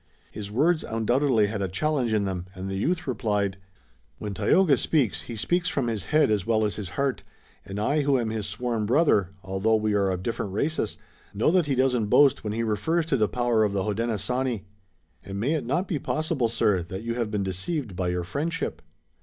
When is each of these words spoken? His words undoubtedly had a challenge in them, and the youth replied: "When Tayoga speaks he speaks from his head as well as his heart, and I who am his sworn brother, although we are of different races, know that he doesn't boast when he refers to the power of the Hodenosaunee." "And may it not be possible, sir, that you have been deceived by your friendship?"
His 0.31 0.49
words 0.49 0.83
undoubtedly 0.83 1.45
had 1.45 1.61
a 1.61 1.67
challenge 1.67 2.11
in 2.11 2.25
them, 2.25 2.47
and 2.55 2.67
the 2.67 2.75
youth 2.75 3.05
replied: 3.05 3.57
"When 4.17 4.33
Tayoga 4.33 4.75
speaks 4.77 5.21
he 5.25 5.35
speaks 5.35 5.69
from 5.69 5.85
his 5.85 6.05
head 6.05 6.31
as 6.31 6.43
well 6.43 6.65
as 6.65 6.77
his 6.77 6.89
heart, 6.97 7.21
and 7.63 7.79
I 7.79 8.01
who 8.01 8.17
am 8.17 8.31
his 8.31 8.47
sworn 8.47 8.87
brother, 8.87 9.29
although 9.43 9.75
we 9.75 9.93
are 9.93 10.09
of 10.09 10.23
different 10.23 10.53
races, 10.53 10.97
know 11.35 11.51
that 11.51 11.67
he 11.67 11.75
doesn't 11.75 12.07
boast 12.07 12.43
when 12.43 12.53
he 12.53 12.63
refers 12.63 13.05
to 13.05 13.15
the 13.17 13.29
power 13.29 13.63
of 13.63 13.73
the 13.73 13.83
Hodenosaunee." 13.83 14.63
"And 15.23 15.39
may 15.39 15.51
it 15.53 15.67
not 15.67 15.87
be 15.87 15.99
possible, 15.99 16.47
sir, 16.49 16.81
that 16.81 17.03
you 17.03 17.13
have 17.13 17.29
been 17.29 17.43
deceived 17.43 17.95
by 17.95 18.07
your 18.07 18.23
friendship?" 18.23 18.81